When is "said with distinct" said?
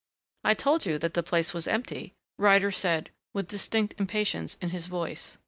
2.71-3.93